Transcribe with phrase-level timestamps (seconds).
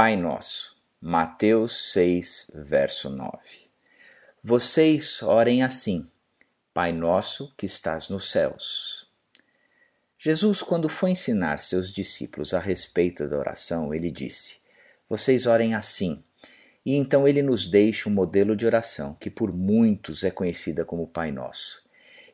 [0.00, 3.36] Pai Nosso, Mateus 6, verso 9.
[4.44, 6.08] Vocês orem assim:
[6.72, 9.10] Pai Nosso que estás nos céus.
[10.16, 14.60] Jesus, quando foi ensinar seus discípulos a respeito da oração, ele disse:
[15.08, 16.22] Vocês orem assim.
[16.86, 21.08] E então ele nos deixa um modelo de oração que por muitos é conhecida como
[21.08, 21.82] Pai Nosso.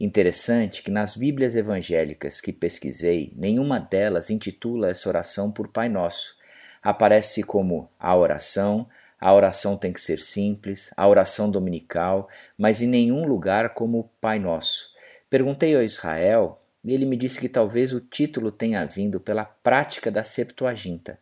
[0.00, 6.39] Interessante que nas Bíblias evangélicas que pesquisei, nenhuma delas intitula essa oração por Pai Nosso.
[6.82, 8.88] Aparece como a oração,
[9.20, 14.38] a oração tem que ser simples, a oração dominical, mas em nenhum lugar como Pai
[14.38, 14.90] Nosso.
[15.28, 20.10] Perguntei ao Israel e ele me disse que talvez o título tenha vindo pela prática
[20.10, 21.18] da Septuaginta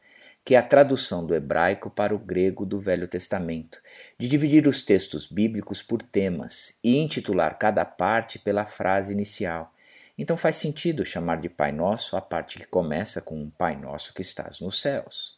[0.48, 3.82] que é a tradução do hebraico para o grego do Velho Testamento,
[4.18, 9.74] de dividir os textos bíblicos por temas e intitular cada parte pela frase inicial.
[10.16, 14.14] Então faz sentido chamar de Pai Nosso a parte que começa com um Pai Nosso
[14.14, 15.37] que estás nos céus.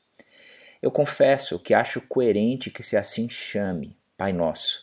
[0.82, 4.82] Eu confesso que acho coerente que se assim chame Pai Nosso.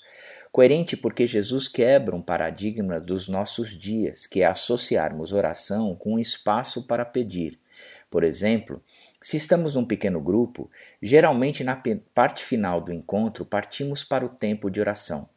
[0.52, 6.20] Coerente porque Jesus quebra um paradigma dos nossos dias, que é associarmos oração com um
[6.20, 7.59] espaço para pedir.
[8.09, 8.81] Por exemplo,
[9.22, 10.70] se estamos num pequeno grupo,
[11.02, 11.81] geralmente na
[12.14, 15.28] parte final do encontro partimos para o tempo de oração.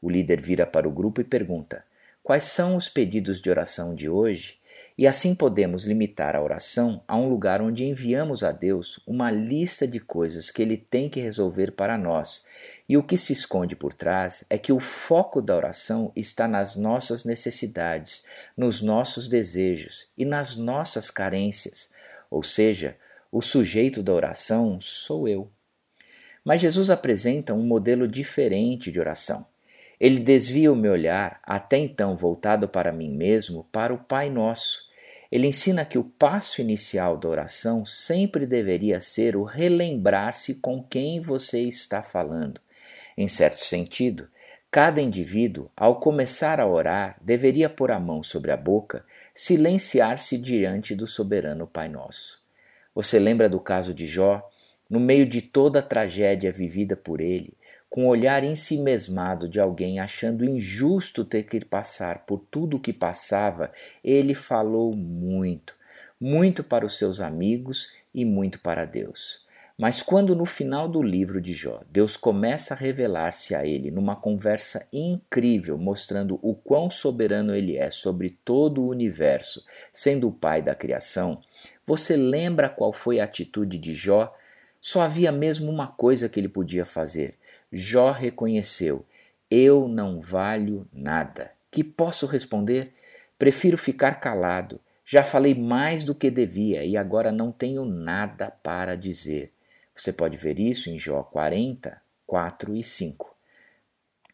[0.00, 1.84] O líder vira para o grupo e pergunta:
[2.22, 4.58] Quais são os pedidos de oração de hoje?
[4.98, 9.86] E assim podemos limitar a oração a um lugar onde enviamos a Deus uma lista
[9.86, 12.46] de coisas que Ele tem que resolver para nós.
[12.88, 16.76] E o que se esconde por trás é que o foco da oração está nas
[16.76, 18.24] nossas necessidades,
[18.56, 21.90] nos nossos desejos e nas nossas carências.
[22.30, 22.96] Ou seja,
[23.30, 25.50] o sujeito da oração sou eu.
[26.42, 29.44] Mas Jesus apresenta um modelo diferente de oração.
[29.98, 34.85] Ele desvia o meu olhar, até então voltado para mim mesmo, para o Pai Nosso.
[35.36, 41.20] Ele ensina que o passo inicial da oração sempre deveria ser o relembrar-se com quem
[41.20, 42.58] você está falando.
[43.18, 44.28] Em certo sentido,
[44.70, 49.04] cada indivíduo, ao começar a orar, deveria pôr a mão sobre a boca,
[49.34, 52.42] silenciar-se diante do soberano Pai Nosso.
[52.94, 54.42] Você lembra do caso de Jó?
[54.88, 57.52] No meio de toda a tragédia vivida por ele,
[57.88, 62.92] com o olhar ensimesmado de alguém achando injusto ter que passar por tudo o que
[62.92, 65.74] passava, ele falou muito,
[66.20, 69.46] muito para os seus amigos e muito para Deus.
[69.78, 74.16] Mas quando no final do livro de Jó, Deus começa a revelar-se a ele numa
[74.16, 80.62] conversa incrível, mostrando o quão soberano ele é sobre todo o universo, sendo o pai
[80.62, 81.42] da criação,
[81.86, 84.34] você lembra qual foi a atitude de Jó?
[84.80, 87.36] Só havia mesmo uma coisa que ele podia fazer.
[87.72, 89.04] Jó reconheceu:
[89.50, 91.52] Eu não valho nada.
[91.70, 92.94] Que posso responder?
[93.38, 94.80] Prefiro ficar calado.
[95.04, 99.52] Já falei mais do que devia e agora não tenho nada para dizer.
[99.94, 103.36] Você pode ver isso em Jó 40, 4 e 5.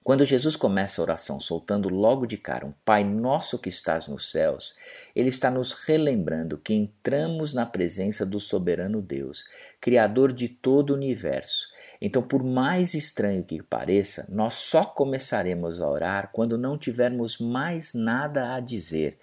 [0.02, 4.32] Quando Jesus começa a oração soltando logo de cara um Pai Nosso que estás nos
[4.32, 4.76] céus,
[5.14, 9.44] ele está nos relembrando que entramos na presença do soberano Deus,
[9.80, 11.68] Criador de todo o universo.
[12.04, 17.94] Então, por mais estranho que pareça, nós só começaremos a orar quando não tivermos mais
[17.94, 19.18] nada a dizer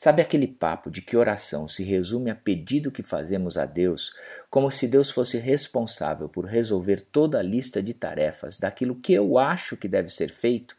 [0.00, 4.14] Sabe aquele papo de que oração se resume a pedido que fazemos a Deus,
[4.48, 9.38] como se Deus fosse responsável por resolver toda a lista de tarefas daquilo que eu
[9.38, 10.76] acho que deve ser feito?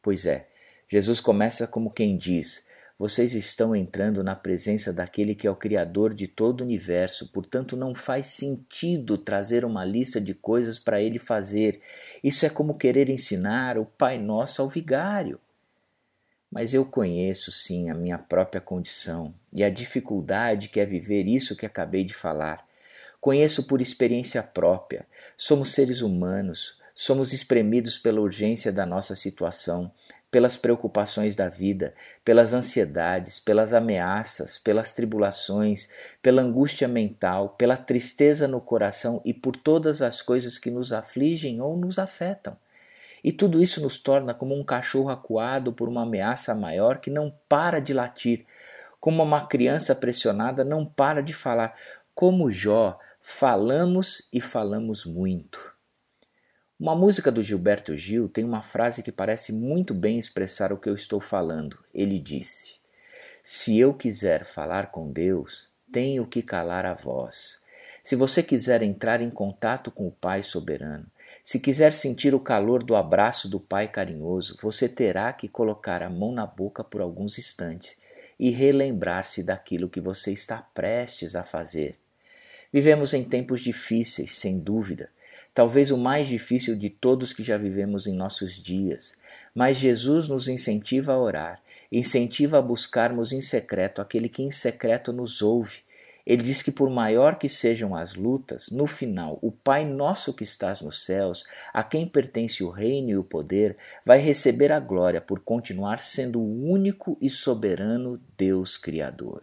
[0.00, 0.46] Pois é,
[0.88, 2.64] Jesus começa como quem diz:
[3.00, 7.74] Vocês estão entrando na presença daquele que é o Criador de todo o universo, portanto
[7.74, 11.80] não faz sentido trazer uma lista de coisas para ele fazer.
[12.22, 15.40] Isso é como querer ensinar o Pai Nosso ao vigário.
[16.52, 21.56] Mas eu conheço sim a minha própria condição e a dificuldade que é viver isso
[21.56, 22.68] que acabei de falar.
[23.18, 25.06] Conheço por experiência própria.
[25.38, 29.90] Somos seres humanos, somos espremidos pela urgência da nossa situação,
[30.30, 31.92] pelas preocupações da vida,
[32.24, 35.88] pelas ansiedades, pelas ameaças, pelas tribulações,
[36.22, 41.60] pela angústia mental, pela tristeza no coração e por todas as coisas que nos afligem
[41.60, 42.56] ou nos afetam.
[43.22, 47.34] E tudo isso nos torna como um cachorro acuado por uma ameaça maior que não
[47.48, 48.46] para de latir,
[48.98, 51.76] como uma criança pressionada não para de falar.
[52.14, 55.69] Como Jó, falamos e falamos muito.
[56.80, 60.88] Uma música do Gilberto Gil tem uma frase que parece muito bem expressar o que
[60.88, 61.78] eu estou falando.
[61.92, 62.78] Ele disse:
[63.44, 67.60] Se eu quiser falar com Deus, tenho que calar a voz.
[68.02, 71.06] Se você quiser entrar em contato com o Pai soberano,
[71.44, 76.08] se quiser sentir o calor do abraço do pai carinhoso, você terá que colocar a
[76.08, 77.98] mão na boca por alguns instantes
[78.38, 81.98] e relembrar-se daquilo que você está prestes a fazer.
[82.72, 85.10] Vivemos em tempos difíceis, sem dúvida,
[85.54, 89.14] talvez o mais difícil de todos que já vivemos em nossos dias,
[89.54, 95.12] mas Jesus nos incentiva a orar, incentiva a buscarmos em secreto aquele que em secreto
[95.12, 95.80] nos ouve.
[96.26, 100.44] Ele diz que, por maior que sejam as lutas, no final, o Pai nosso que
[100.44, 105.20] estás nos céus, a quem pertence o reino e o poder, vai receber a glória
[105.20, 109.42] por continuar sendo o único e soberano Deus Criador.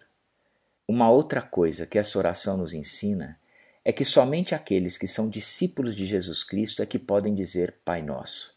[0.88, 3.38] Uma outra coisa que essa oração nos ensina
[3.88, 8.02] é que somente aqueles que são discípulos de Jesus Cristo é que podem dizer Pai
[8.02, 8.54] Nosso.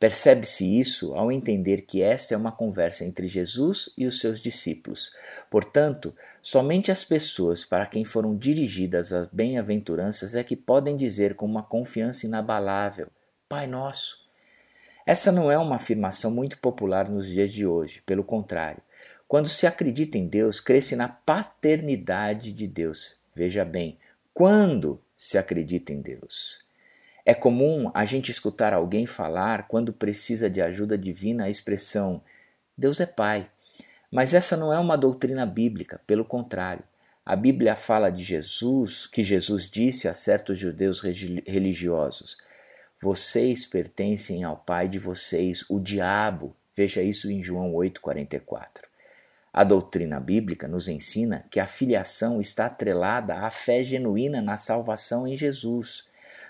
[0.00, 5.14] Percebe-se isso ao entender que esta é uma conversa entre Jesus e os seus discípulos.
[5.48, 6.12] Portanto,
[6.42, 11.62] somente as pessoas para quem foram dirigidas as bem-aventuranças é que podem dizer com uma
[11.62, 13.06] confiança inabalável:
[13.48, 14.28] Pai Nosso.
[15.06, 18.82] Essa não é uma afirmação muito popular nos dias de hoje, pelo contrário.
[19.28, 23.14] Quando se acredita em Deus, crê-se na paternidade de Deus.
[23.36, 23.98] Veja bem,
[24.34, 26.64] quando se acredita em Deus.
[27.24, 32.20] É comum a gente escutar alguém falar, quando precisa de ajuda divina, a expressão
[32.76, 33.48] Deus é Pai.
[34.10, 36.84] Mas essa não é uma doutrina bíblica, pelo contrário.
[37.24, 42.36] A Bíblia fala de Jesus, que Jesus disse a certos judeus religiosos:
[43.00, 46.54] Vocês pertencem ao pai de vocês, o diabo.
[46.76, 48.82] Veja isso em João 8,44.
[49.56, 55.28] A doutrina bíblica nos ensina que a filiação está atrelada à fé genuína na salvação
[55.28, 56.08] em Jesus.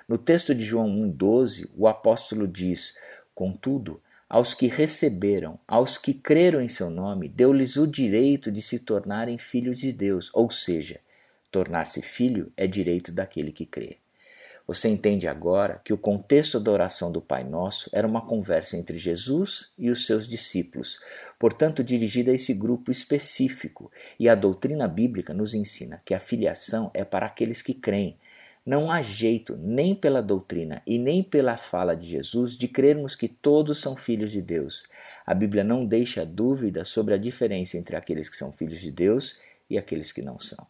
[0.09, 2.97] No texto de João 1,12, o apóstolo diz:
[3.35, 8.79] Contudo, aos que receberam, aos que creram em seu nome, deu-lhes o direito de se
[8.79, 10.99] tornarem filhos de Deus, ou seja,
[11.51, 13.99] tornar-se filho é direito daquele que crê.
[14.67, 18.97] Você entende agora que o contexto da oração do Pai Nosso era uma conversa entre
[18.99, 20.99] Jesus e os seus discípulos,
[21.39, 26.91] portanto dirigida a esse grupo específico, e a doutrina bíblica nos ensina que a filiação
[26.95, 28.17] é para aqueles que creem,
[28.65, 33.29] não há jeito, nem pela doutrina e nem pela fala de Jesus, de crermos que
[33.29, 34.85] todos são filhos de Deus.
[35.27, 39.39] A Bíblia não deixa dúvida sobre a diferença entre aqueles que são filhos de Deus
[39.69, 40.67] e aqueles que não são.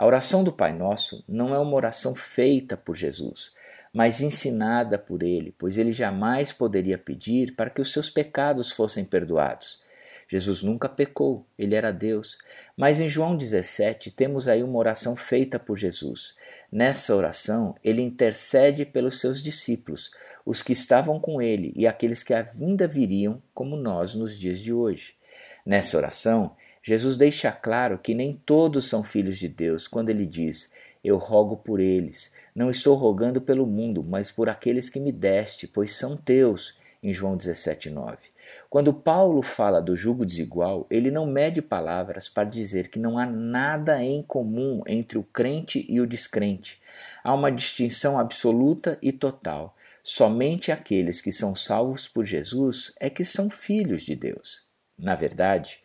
[0.00, 3.52] A oração do Pai Nosso não é uma oração feita por Jesus,
[3.92, 9.04] mas ensinada por ele, pois ele jamais poderia pedir para que os seus pecados fossem
[9.04, 9.78] perdoados.
[10.26, 12.38] Jesus nunca pecou, ele era Deus.
[12.74, 16.34] Mas em João 17 temos aí uma oração feita por Jesus.
[16.72, 20.10] Nessa oração, ele intercede pelos seus discípulos,
[20.46, 24.72] os que estavam com ele e aqueles que ainda viriam, como nós nos dias de
[24.72, 25.14] hoje.
[25.66, 30.72] Nessa oração, Jesus deixa claro que nem todos são filhos de Deus quando ele diz:
[31.04, 32.32] Eu rogo por eles.
[32.54, 36.78] Não estou rogando pelo mundo, mas por aqueles que me deste, pois são teus.
[37.02, 38.18] Em João 17,9.
[38.68, 43.24] Quando Paulo fala do jugo desigual, ele não mede palavras para dizer que não há
[43.24, 46.78] nada em comum entre o crente e o descrente.
[47.24, 49.74] Há uma distinção absoluta e total.
[50.02, 54.68] Somente aqueles que são salvos por Jesus é que são filhos de Deus.
[54.98, 55.80] Na verdade,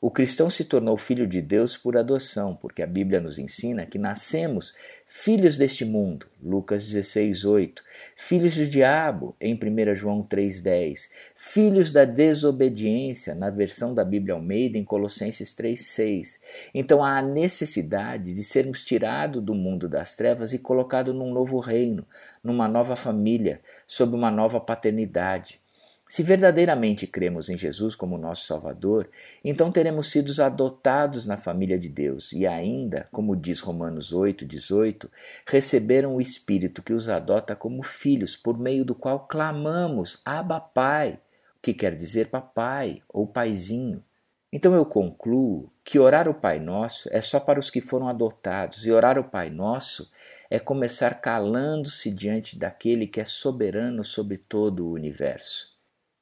[0.00, 3.98] o cristão se tornou filho de Deus por adoção, porque a Bíblia nos ensina que
[3.98, 4.72] nascemos
[5.08, 7.82] filhos deste mundo, Lucas 16, 8,
[8.14, 14.78] filhos do diabo, em 1 João 3,10, filhos da desobediência, na versão da Bíblia Almeida,
[14.78, 16.38] em Colossenses 3,6.
[16.72, 21.58] Então há a necessidade de sermos tirados do mundo das trevas e colocados num novo
[21.58, 22.06] reino,
[22.44, 25.60] numa nova família, sob uma nova paternidade.
[26.08, 29.10] Se verdadeiramente cremos em Jesus como nosso Salvador,
[29.44, 35.10] então teremos sido adotados na família de Deus e ainda, como diz Romanos 8, 18,
[35.46, 41.20] receberam o Espírito que os adota como filhos, por meio do qual clamamos, Abba Pai,
[41.60, 44.02] que quer dizer papai ou paizinho.
[44.50, 48.86] Então eu concluo que orar o Pai Nosso é só para os que foram adotados,
[48.86, 50.10] e orar o Pai Nosso
[50.48, 55.76] é começar calando-se diante daquele que é soberano sobre todo o universo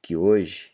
[0.07, 0.71] que hoje,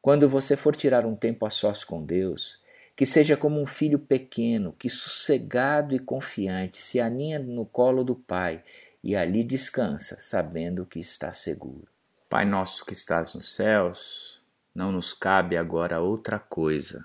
[0.00, 2.62] quando você for tirar um tempo a sós com Deus,
[2.94, 8.14] que seja como um filho pequeno que, sossegado e confiante, se aninha no colo do
[8.14, 8.62] Pai
[9.02, 11.88] e ali descansa, sabendo que está seguro.
[12.30, 17.04] Pai nosso que estás nos céus, não nos cabe agora outra coisa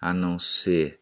[0.00, 1.00] a não ser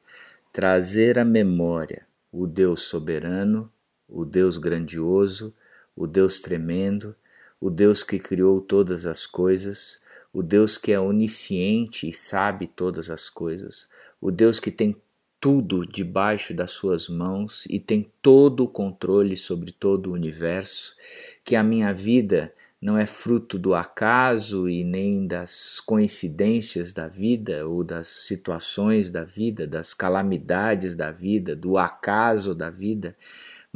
[0.50, 3.70] trazer à memória o Deus soberano,
[4.08, 5.54] o Deus grandioso,
[5.94, 7.14] o Deus tremendo,
[7.60, 10.00] o Deus que criou todas as coisas,
[10.36, 13.88] o Deus que é onisciente e sabe todas as coisas,
[14.20, 14.94] o Deus que tem
[15.40, 20.94] tudo debaixo das suas mãos e tem todo o controle sobre todo o universo,
[21.42, 27.66] que a minha vida não é fruto do acaso e nem das coincidências da vida
[27.66, 33.16] ou das situações da vida, das calamidades da vida, do acaso da vida,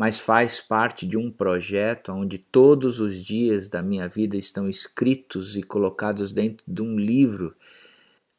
[0.01, 5.59] mas faz parte de um projeto onde todos os dias da minha vida estão escritos
[5.59, 7.55] e colocados dentro de um livro.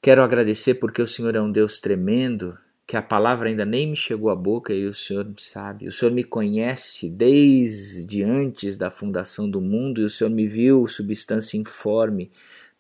[0.02, 3.96] Quero agradecer porque o Senhor é um Deus tremendo, que a palavra ainda nem me
[3.96, 5.88] chegou à boca e o Senhor sabe.
[5.88, 10.88] O Senhor me conhece desde antes da fundação do mundo e o Senhor me viu
[10.88, 12.32] substância informe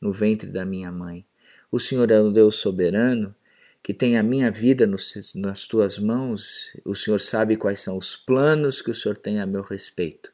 [0.01, 1.23] no ventre da minha mãe.
[1.71, 3.35] O Senhor é um Deus soberano
[3.83, 6.71] que tem a minha vida nos, nas tuas mãos.
[6.85, 10.31] O Senhor sabe quais são os planos que o Senhor tem a meu respeito.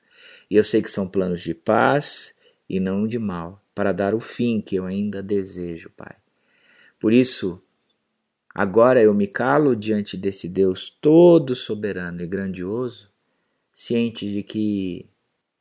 [0.50, 2.36] E eu sei que são planos de paz
[2.70, 6.16] e não de mal, para dar o fim que eu ainda desejo, Pai.
[7.00, 7.62] Por isso,
[8.54, 13.10] agora eu me calo diante desse Deus todo soberano e grandioso,
[13.72, 15.06] ciente de que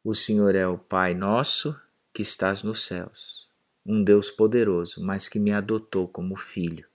[0.03, 1.79] o Senhor é o Pai nosso
[2.13, 3.49] que estás nos céus,
[3.85, 6.87] um Deus poderoso, mas que me adotou como filho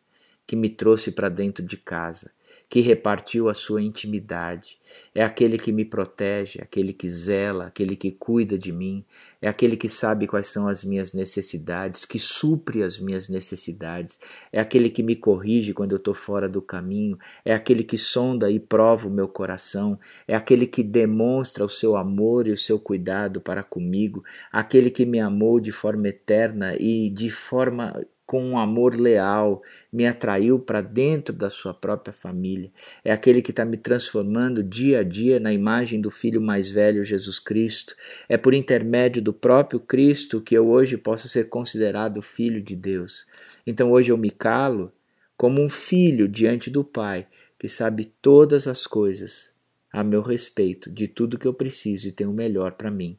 [0.52, 2.30] que me trouxe para dentro de casa,
[2.68, 4.78] que repartiu a sua intimidade.
[5.16, 9.06] É aquele que me protege, aquele que zela, aquele que cuida de mim,
[9.42, 14.20] é aquele que sabe quais são as minhas necessidades, que supre as minhas necessidades,
[14.52, 18.52] é aquele que me corrige quando eu estou fora do caminho, é aquele que sonda
[18.52, 22.78] e prova o meu coração, é aquele que demonstra o seu amor e o seu
[22.78, 28.58] cuidado para comigo, aquele que me amou de forma eterna e de forma com um
[28.58, 29.62] amor leal,
[29.92, 32.72] me atraiu para dentro da sua própria família.
[33.04, 37.04] É aquele que está me transformando dia a dia na imagem do Filho mais velho,
[37.04, 37.94] Jesus Cristo.
[38.30, 43.28] É por intermédio do próprio Cristo que eu hoje posso ser considerado filho de Deus.
[43.68, 44.94] Então hoje eu me calo
[45.36, 47.28] como um filho diante do Pai,
[47.60, 49.52] que sabe todas as coisas
[49.92, 53.18] a meu respeito, de tudo que eu preciso e tem o melhor para mim.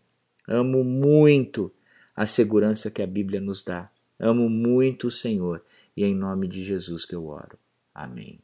[0.48, 1.70] Amo muito
[2.16, 3.90] a segurança que a Bíblia nos dá.
[4.22, 5.64] Amo muito o Senhor
[5.96, 7.58] e é em nome de Jesus que eu oro.
[7.92, 8.40] Amém.